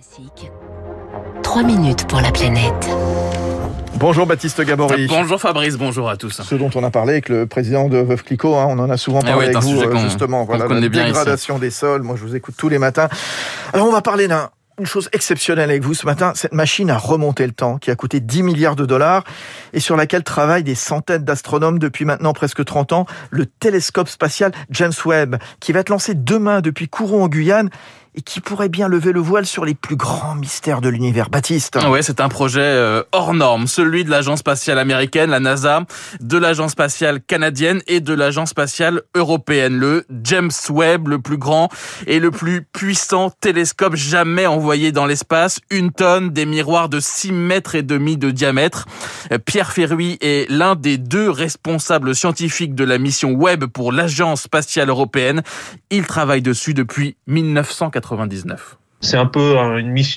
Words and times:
Classique. 0.00 0.50
3 1.42 1.62
minutes 1.62 2.06
pour 2.08 2.20
la 2.20 2.30
planète. 2.30 2.88
Bonjour 3.96 4.26
Baptiste 4.26 4.62
Gabory. 4.62 5.06
Bonjour 5.08 5.38
Fabrice, 5.38 5.76
bonjour 5.76 6.08
à 6.08 6.16
tous. 6.16 6.40
Ce 6.40 6.54
dont 6.54 6.70
on 6.74 6.84
a 6.84 6.90
parlé 6.90 7.12
avec 7.12 7.28
le 7.28 7.46
président 7.46 7.88
de 7.88 7.98
Veuve 7.98 8.22
Clicquot, 8.22 8.56
hein, 8.56 8.66
on 8.70 8.78
en 8.78 8.88
a 8.88 8.96
souvent 8.96 9.20
parlé 9.20 9.34
Eh 9.34 9.38
oui, 9.50 9.56
avec 9.56 9.58
vous, 9.58 9.82
euh, 9.82 9.98
justement. 9.98 10.44
Voilà, 10.44 10.68
la 10.68 10.88
bien 10.88 11.02
ici. 11.02 11.08
dégradation 11.08 11.58
des 11.58 11.70
sols. 11.70 12.02
Moi, 12.02 12.16
je 12.16 12.22
vous 12.22 12.34
écoute 12.34 12.54
tous 12.56 12.70
les 12.70 12.78
matins. 12.78 13.08
Alors, 13.74 13.88
on 13.88 13.92
va 13.92 14.00
parler 14.00 14.26
d'un 14.26 14.50
une 14.78 14.86
chose 14.86 15.10
exceptionnelle 15.12 15.68
avec 15.68 15.82
vous 15.82 15.92
ce 15.92 16.06
matin, 16.06 16.32
cette 16.34 16.54
machine 16.54 16.90
à 16.90 16.96
remonter 16.96 17.46
le 17.46 17.52
temps 17.52 17.76
qui 17.76 17.90
a 17.90 17.96
coûté 17.96 18.18
10 18.18 18.42
milliards 18.42 18.76
de 18.76 18.86
dollars 18.86 19.24
et 19.74 19.80
sur 19.80 19.94
laquelle 19.94 20.24
travaillent 20.24 20.64
des 20.64 20.74
centaines 20.74 21.22
d'astronomes 21.22 21.78
depuis 21.78 22.06
maintenant 22.06 22.32
presque 22.32 22.64
30 22.64 22.94
ans, 22.94 23.06
le 23.30 23.44
télescope 23.44 24.08
spatial 24.08 24.52
James 24.70 24.94
Webb 25.04 25.36
qui 25.60 25.72
va 25.72 25.80
être 25.80 25.90
lancé 25.90 26.14
demain 26.14 26.62
depuis 26.62 26.88
Kourou 26.88 27.22
en 27.22 27.28
Guyane 27.28 27.68
et 28.14 28.22
qui 28.22 28.40
pourrait 28.40 28.68
bien 28.68 28.88
lever 28.88 29.12
le 29.12 29.20
voile 29.20 29.46
sur 29.46 29.64
les 29.64 29.74
plus 29.74 29.96
grands 29.96 30.34
mystères 30.34 30.80
de 30.80 30.88
l'univers. 30.88 31.30
Baptiste. 31.30 31.78
Ouais, 31.88 32.02
c'est 32.02 32.20
un 32.20 32.28
projet 32.28 32.60
euh, 32.60 33.02
hors 33.12 33.34
norme, 33.34 33.66
celui 33.66 34.04
de 34.04 34.10
l'agence 34.10 34.40
spatiale 34.40 34.78
américaine, 34.78 35.30
la 35.30 35.40
NASA, 35.40 35.84
de 36.20 36.38
l'agence 36.38 36.72
spatiale 36.72 37.20
canadienne 37.20 37.82
et 37.86 38.00
de 38.00 38.12
l'agence 38.12 38.50
spatiale 38.50 39.02
européenne, 39.14 39.78
le 39.78 40.04
James 40.24 40.50
Webb, 40.68 41.08
le 41.08 41.20
plus 41.20 41.36
grand 41.36 41.68
et 42.06 42.18
le 42.18 42.30
plus 42.30 42.62
puissant 42.62 43.30
télescope 43.30 43.94
jamais 43.94 44.46
envoyé 44.46 44.92
dans 44.92 45.06
l'espace, 45.06 45.60
une 45.70 45.92
tonne, 45.92 46.30
des 46.30 46.46
miroirs 46.46 46.88
de 46.88 47.00
6 47.00 47.32
mètres 47.32 47.74
et 47.74 47.82
demi 47.82 48.16
de 48.16 48.30
diamètre. 48.30 48.86
Euh, 49.32 49.38
Pierre 49.38 49.72
Ferruy 49.72 50.18
est 50.20 50.50
l'un 50.50 50.74
des 50.74 50.98
deux 50.98 51.30
responsables 51.30 52.14
scientifiques 52.14 52.74
de 52.74 52.84
la 52.84 52.98
mission 52.98 53.32
Webb 53.32 53.66
pour 53.66 53.92
l'agence 53.92 54.42
spatiale 54.42 54.88
européenne. 54.88 55.42
Il 55.90 56.06
travaille 56.06 56.42
dessus 56.42 56.74
depuis 56.74 57.16
1999. 58.16 58.79
C'est 59.00 59.16
un 59.16 59.26
peu 59.26 59.56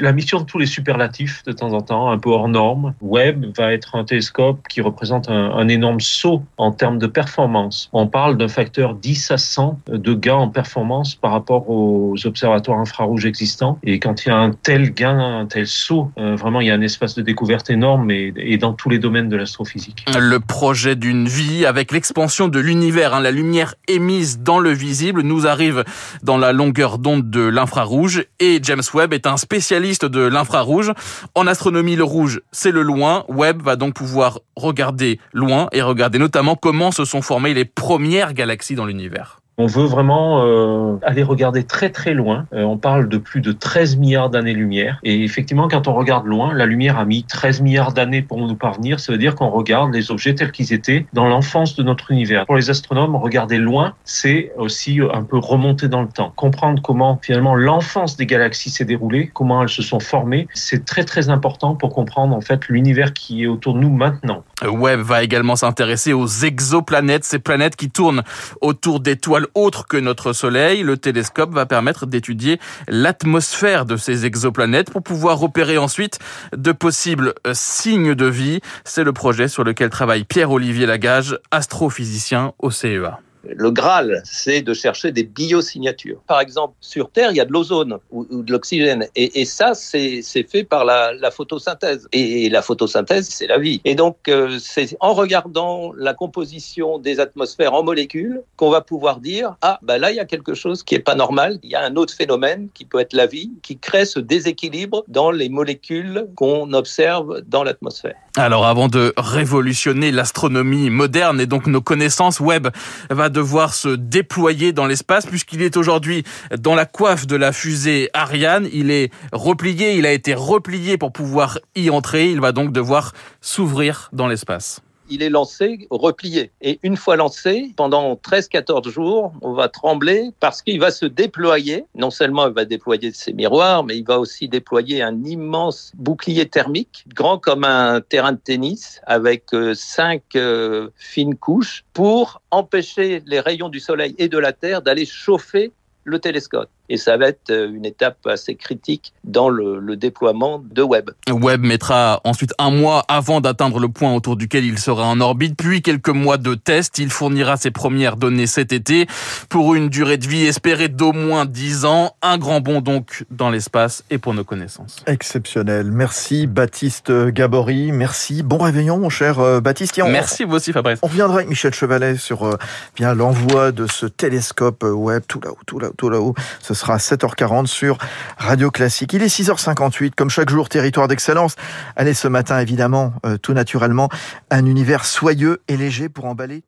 la 0.00 0.12
mission 0.12 0.40
de 0.40 0.44
tous 0.44 0.58
les 0.58 0.66
superlatifs 0.66 1.42
de 1.44 1.52
temps 1.52 1.72
en 1.72 1.82
temps, 1.82 2.10
un 2.10 2.18
peu 2.18 2.30
hors 2.30 2.48
norme. 2.48 2.94
Webb 3.02 3.46
va 3.56 3.72
être 3.72 3.94
un 3.94 4.04
télescope 4.04 4.66
qui 4.68 4.80
représente 4.80 5.28
un, 5.28 5.68
énorme 5.68 6.00
saut 6.00 6.42
en 6.56 6.72
termes 6.72 6.98
de 6.98 7.06
performance. 7.06 7.90
On 7.92 8.06
parle 8.06 8.38
d'un 8.38 8.48
facteur 8.48 8.94
10 8.94 9.32
à 9.32 9.38
100 9.38 9.80
de 9.88 10.14
gain 10.14 10.34
en 10.34 10.48
performance 10.48 11.14
par 11.14 11.32
rapport 11.32 11.68
aux 11.68 12.14
observatoires 12.24 12.78
infrarouges 12.78 13.26
existants. 13.26 13.78
Et 13.82 13.98
quand 13.98 14.24
il 14.24 14.30
y 14.30 14.32
a 14.32 14.36
un 14.36 14.52
tel 14.52 14.94
gain, 14.94 15.18
un 15.18 15.46
tel 15.46 15.66
saut, 15.66 16.10
euh, 16.18 16.34
vraiment 16.36 16.60
il 16.60 16.68
y 16.68 16.70
a 16.70 16.74
un 16.74 16.80
espace 16.80 17.14
de 17.14 17.22
découverte 17.22 17.68
énorme 17.68 18.10
et, 18.10 18.32
et 18.36 18.56
dans 18.56 18.72
tous 18.72 18.88
les 18.88 18.98
domaines 18.98 19.28
de 19.28 19.36
l'astrophysique. 19.36 20.04
Le 20.18 20.40
projet 20.40 20.96
d'une 20.96 21.28
vie 21.28 21.66
avec 21.66 21.92
l'expansion 21.92 22.48
de 22.48 22.58
l'univers, 22.58 23.14
hein, 23.14 23.20
la 23.20 23.30
lumière 23.30 23.74
émise 23.88 24.40
dans 24.40 24.58
le 24.58 24.70
visible 24.70 25.22
nous 25.22 25.46
arrive 25.46 25.84
dans 26.22 26.38
la 26.38 26.52
longueur 26.52 26.98
d'onde 26.98 27.30
de 27.30 27.42
l'infrarouge 27.42 28.24
et 28.38 28.58
James 28.70 28.82
Webb 28.94 29.12
est 29.12 29.26
un 29.26 29.36
spécialiste 29.36 30.04
de 30.04 30.20
l'infrarouge. 30.20 30.92
En 31.34 31.48
astronomie, 31.48 31.96
le 31.96 32.04
rouge, 32.04 32.40
c'est 32.52 32.70
le 32.70 32.82
loin. 32.82 33.24
Webb 33.26 33.62
va 33.62 33.74
donc 33.74 33.94
pouvoir 33.94 34.38
regarder 34.54 35.18
loin 35.32 35.68
et 35.72 35.82
regarder 35.82 36.20
notamment 36.20 36.54
comment 36.54 36.92
se 36.92 37.04
sont 37.04 37.20
formées 37.20 37.52
les 37.52 37.64
premières 37.64 38.32
galaxies 38.32 38.76
dans 38.76 38.86
l'univers. 38.86 39.39
On 39.60 39.66
veut 39.66 39.84
vraiment 39.84 40.42
euh, 40.42 40.96
aller 41.02 41.22
regarder 41.22 41.64
très 41.64 41.90
très 41.90 42.14
loin. 42.14 42.46
Euh, 42.54 42.62
on 42.62 42.78
parle 42.78 43.10
de 43.10 43.18
plus 43.18 43.42
de 43.42 43.52
13 43.52 43.98
milliards 43.98 44.30
d'années-lumière. 44.30 44.98
Et 45.02 45.22
effectivement, 45.22 45.68
quand 45.68 45.86
on 45.86 45.92
regarde 45.92 46.24
loin, 46.24 46.54
la 46.54 46.64
lumière 46.64 46.98
a 46.98 47.04
mis 47.04 47.24
13 47.24 47.60
milliards 47.60 47.92
d'années 47.92 48.22
pour 48.22 48.38
nous 48.38 48.54
parvenir. 48.54 49.00
Ça 49.00 49.12
veut 49.12 49.18
dire 49.18 49.34
qu'on 49.34 49.50
regarde 49.50 49.92
les 49.92 50.10
objets 50.10 50.34
tels 50.34 50.50
qu'ils 50.50 50.72
étaient 50.72 51.04
dans 51.12 51.28
l'enfance 51.28 51.76
de 51.76 51.82
notre 51.82 52.10
univers. 52.10 52.46
Pour 52.46 52.56
les 52.56 52.70
astronomes, 52.70 53.14
regarder 53.16 53.58
loin, 53.58 53.92
c'est 54.04 54.50
aussi 54.56 54.98
un 55.12 55.24
peu 55.24 55.36
remonter 55.36 55.88
dans 55.88 56.00
le 56.00 56.08
temps. 56.08 56.32
Comprendre 56.36 56.80
comment 56.80 57.18
finalement 57.20 57.54
l'enfance 57.54 58.16
des 58.16 58.24
galaxies 58.24 58.70
s'est 58.70 58.86
déroulée, 58.86 59.30
comment 59.34 59.62
elles 59.62 59.68
se 59.68 59.82
sont 59.82 60.00
formées, 60.00 60.48
c'est 60.54 60.86
très 60.86 61.04
très 61.04 61.28
important 61.28 61.74
pour 61.74 61.90
comprendre 61.90 62.34
en 62.34 62.40
fait 62.40 62.66
l'univers 62.68 63.12
qui 63.12 63.42
est 63.42 63.46
autour 63.46 63.74
de 63.74 63.80
nous 63.80 63.90
maintenant. 63.90 64.42
Webb 64.62 65.00
va 65.00 65.22
également 65.22 65.56
s'intéresser 65.56 66.14
aux 66.14 66.26
exoplanètes, 66.26 67.24
ces 67.24 67.38
planètes 67.38 67.76
qui 67.76 67.90
tournent 67.90 68.22
autour 68.62 69.00
d'étoiles 69.00 69.48
autres 69.54 69.86
que 69.86 69.96
notre 69.96 70.32
Soleil. 70.32 70.82
Le 70.82 70.96
télescope 70.96 71.52
va 71.52 71.66
permettre 71.66 72.06
d'étudier 72.06 72.60
l'atmosphère 72.88 73.84
de 73.84 73.96
ces 73.96 74.26
exoplanètes 74.26 74.90
pour 74.90 75.02
pouvoir 75.02 75.38
repérer 75.38 75.78
ensuite 75.78 76.18
de 76.56 76.72
possibles 76.72 77.34
euh, 77.46 77.52
signes 77.54 78.14
de 78.14 78.26
vie. 78.26 78.60
C'est 78.84 79.04
le 79.04 79.12
projet 79.12 79.48
sur 79.48 79.64
lequel 79.64 79.90
travaille 79.90 80.24
Pierre-Olivier 80.24 80.86
Lagage, 80.86 81.38
astrophysicien 81.50 82.52
au 82.58 82.70
CEA. 82.70 83.20
Le 83.44 83.70
Graal, 83.70 84.22
c'est 84.24 84.62
de 84.62 84.74
chercher 84.74 85.12
des 85.12 85.24
biosignatures. 85.24 86.20
Par 86.26 86.40
exemple, 86.40 86.74
sur 86.80 87.10
Terre, 87.10 87.30
il 87.30 87.36
y 87.36 87.40
a 87.40 87.44
de 87.44 87.52
l'ozone 87.52 87.98
ou, 88.10 88.26
ou 88.30 88.42
de 88.42 88.52
l'oxygène. 88.52 89.06
Et, 89.16 89.40
et 89.40 89.44
ça, 89.44 89.74
c'est 89.74 90.22
fait 90.48 90.64
par 90.64 90.84
la, 90.84 91.12
la 91.12 91.30
photosynthèse. 91.30 92.08
Et, 92.12 92.48
la 92.50 92.62
photosynthèse, 92.62 93.28
c'est 93.28 93.46
la 93.46 93.58
vie. 93.58 93.80
Et 93.84 93.94
donc, 93.94 94.16
euh, 94.28 94.58
c'est 94.60 94.96
en 95.00 95.12
regardant 95.12 95.92
la 95.96 96.14
composition 96.14 96.98
des 96.98 97.20
atmosphères 97.20 97.74
en 97.74 97.82
molécules 97.82 98.42
qu'on 98.56 98.70
va 98.70 98.80
pouvoir 98.80 99.20
dire, 99.20 99.54
ah, 99.62 99.78
bah 99.82 99.98
là, 99.98 100.10
il 100.10 100.16
y 100.16 100.20
a 100.20 100.24
quelque 100.24 100.54
chose 100.54 100.82
qui 100.82 100.94
est 100.94 101.00
pas 101.00 101.14
normal. 101.14 101.58
Il 101.62 101.70
y 101.70 101.74
a 101.74 101.82
un 101.82 101.96
autre 101.96 102.14
phénomène 102.14 102.68
qui 102.74 102.84
peut 102.84 102.98
être 102.98 103.12
la 103.12 103.26
vie, 103.26 103.50
qui 103.62 103.78
crée 103.78 104.04
ce 104.04 104.20
déséquilibre 104.20 105.04
dans 105.08 105.30
les 105.30 105.48
molécules 105.48 106.26
qu'on 106.36 106.72
observe 106.72 107.42
dans 107.46 107.62
l'atmosphère. 107.62 108.16
Alors 108.36 108.66
avant 108.66 108.88
de 108.88 109.12
révolutionner 109.16 110.12
l'astronomie 110.12 110.88
moderne 110.90 111.40
et 111.40 111.46
donc 111.46 111.66
nos 111.66 111.80
connaissances, 111.80 112.38
Webb 112.38 112.68
va 113.10 113.28
devoir 113.30 113.74
se 113.74 113.88
déployer 113.88 114.72
dans 114.72 114.86
l'espace 114.86 115.26
puisqu'il 115.26 115.62
est 115.62 115.76
aujourd'hui 115.76 116.24
dans 116.58 116.74
la 116.74 116.86
coiffe 116.86 117.26
de 117.26 117.36
la 117.36 117.52
fusée 117.52 118.10
Ariane. 118.12 118.68
Il 118.72 118.90
est 118.90 119.10
replié, 119.32 119.96
il 119.96 120.06
a 120.06 120.12
été 120.12 120.34
replié 120.34 120.98
pour 120.98 121.12
pouvoir 121.12 121.58
y 121.74 121.90
entrer. 121.90 122.30
Il 122.30 122.40
va 122.40 122.52
donc 122.52 122.72
devoir 122.72 123.12
s'ouvrir 123.40 124.10
dans 124.12 124.26
l'espace 124.26 124.82
il 125.10 125.22
est 125.22 125.28
lancé, 125.28 125.86
replié. 125.90 126.52
Et 126.62 126.78
une 126.82 126.96
fois 126.96 127.16
lancé, 127.16 127.72
pendant 127.76 128.14
13-14 128.14 128.88
jours, 128.88 129.32
on 129.42 129.52
va 129.52 129.68
trembler 129.68 130.30
parce 130.40 130.62
qu'il 130.62 130.80
va 130.80 130.90
se 130.90 131.06
déployer. 131.06 131.84
Non 131.94 132.10
seulement 132.10 132.46
il 132.46 132.54
va 132.54 132.64
déployer 132.64 133.12
ses 133.12 133.32
miroirs, 133.32 133.84
mais 133.84 133.98
il 133.98 134.04
va 134.04 134.18
aussi 134.18 134.48
déployer 134.48 135.02
un 135.02 135.24
immense 135.24 135.92
bouclier 135.96 136.48
thermique, 136.48 137.04
grand 137.14 137.38
comme 137.38 137.64
un 137.64 138.00
terrain 138.00 138.32
de 138.32 138.38
tennis, 138.38 139.00
avec 139.06 139.52
euh, 139.52 139.74
cinq 139.74 140.22
euh, 140.36 140.88
fines 140.96 141.36
couches 141.36 141.84
pour 141.92 142.40
empêcher 142.50 143.22
les 143.26 143.40
rayons 143.40 143.68
du 143.68 143.80
Soleil 143.80 144.14
et 144.18 144.28
de 144.28 144.38
la 144.38 144.52
Terre 144.52 144.82
d'aller 144.82 145.06
chauffer 145.06 145.72
le 146.04 146.18
télescope. 146.18 146.70
Et 146.90 146.96
ça 146.96 147.16
va 147.16 147.28
être 147.28 147.50
euh, 147.50 147.72
une 147.72 147.86
étape 147.86 148.18
assez 148.26 148.56
critique 148.56 149.14
dans 149.22 149.48
le, 149.48 149.78
le, 149.78 149.96
déploiement 149.96 150.60
de 150.72 150.82
Webb. 150.82 151.12
Webb 151.30 151.62
mettra 151.62 152.20
ensuite 152.24 152.52
un 152.58 152.72
mois 152.72 153.04
avant 153.06 153.40
d'atteindre 153.40 153.78
le 153.78 153.88
point 153.88 154.12
autour 154.12 154.36
duquel 154.36 154.64
il 154.64 154.76
sera 154.76 155.04
en 155.04 155.20
orbite, 155.20 155.56
puis 155.56 155.82
quelques 155.82 156.08
mois 156.08 156.36
de 156.36 156.54
tests. 156.54 156.98
Il 156.98 157.10
fournira 157.10 157.56
ses 157.56 157.70
premières 157.70 158.16
données 158.16 158.48
cet 158.48 158.72
été 158.72 159.06
pour 159.48 159.76
une 159.76 159.88
durée 159.88 160.16
de 160.16 160.26
vie 160.26 160.46
espérée 160.46 160.88
d'au 160.88 161.12
moins 161.12 161.46
10 161.46 161.84
ans. 161.84 162.16
Un 162.22 162.38
grand 162.38 162.60
bond 162.60 162.80
donc 162.80 163.24
dans 163.30 163.50
l'espace 163.50 164.02
et 164.10 164.18
pour 164.18 164.34
nos 164.34 164.44
connaissances. 164.44 164.96
Exceptionnel. 165.06 165.92
Merci 165.92 166.48
Baptiste 166.48 167.12
Gabory. 167.28 167.92
Merci. 167.92 168.42
Bon 168.42 168.58
réveillon 168.58 168.98
mon 168.98 169.10
cher 169.10 169.38
euh, 169.38 169.60
Baptiste. 169.60 170.00
On, 170.02 170.08
Merci 170.08 170.42
vous 170.42 170.56
aussi 170.56 170.72
Fabrice. 170.72 170.98
On 171.02 171.06
reviendra 171.06 171.36
avec 171.36 171.48
Michel 171.48 171.72
Chevalet 171.72 172.16
sur 172.16 172.44
euh, 172.44 172.56
bien 172.96 173.14
l'envoi 173.14 173.70
de 173.70 173.86
ce 173.86 174.06
télescope 174.06 174.82
Webb 174.82 175.22
tout 175.28 175.40
là-haut, 175.40 175.58
tout 175.66 175.78
là-haut, 175.78 175.94
tout 175.96 176.10
là-haut. 176.10 176.34
Ce 176.60 176.74
sera 176.80 176.94
à 176.94 176.98
7h40 176.98 177.66
sur 177.66 177.98
Radio 178.38 178.70
Classique. 178.70 179.12
Il 179.12 179.22
est 179.22 179.26
6h58, 179.26 180.12
comme 180.16 180.30
chaque 180.30 180.50
jour, 180.50 180.68
territoire 180.68 181.08
d'excellence. 181.08 181.56
Allez, 181.94 182.14
ce 182.14 182.26
matin, 182.26 182.58
évidemment, 182.58 183.12
euh, 183.26 183.36
tout 183.36 183.52
naturellement, 183.52 184.08
un 184.50 184.64
univers 184.66 185.04
soyeux 185.04 185.62
et 185.68 185.76
léger 185.76 186.08
pour 186.08 186.24
emballer. 186.24 186.64